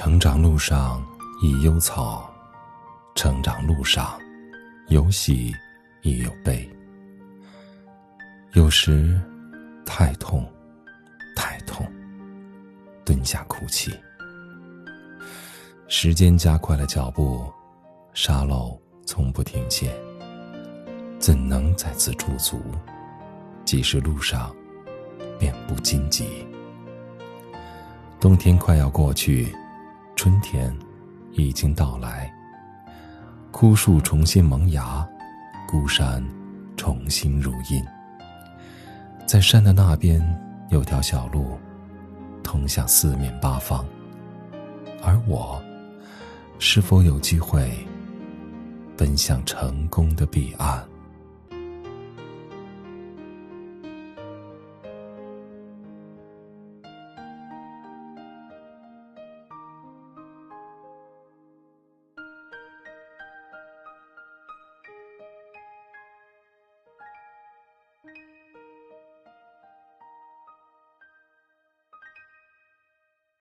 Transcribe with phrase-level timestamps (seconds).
[0.00, 1.04] 成长路上
[1.42, 2.32] 亦有草，
[3.16, 4.16] 成长路上
[4.86, 5.52] 有喜
[6.02, 6.70] 亦有悲。
[8.52, 9.20] 有时
[9.84, 10.48] 太痛，
[11.34, 11.84] 太痛，
[13.04, 13.92] 蹲下哭泣。
[15.88, 17.52] 时间加快了脚步，
[18.14, 19.92] 沙漏从不停歇。
[21.18, 22.62] 怎能在此驻足？
[23.64, 24.54] 即使路上
[25.40, 26.46] 遍布荆棘。
[28.20, 29.52] 冬天快要过去。
[30.18, 30.76] 春天
[31.30, 32.28] 已经到来，
[33.52, 35.08] 枯树重新萌芽，
[35.64, 36.20] 孤山
[36.76, 37.86] 重新如茵。
[39.24, 40.20] 在山的那边
[40.70, 41.56] 有条小路，
[42.42, 43.86] 通向四面八方。
[45.04, 45.62] 而我，
[46.58, 47.70] 是否有机会
[48.96, 50.84] 奔向成功的彼岸？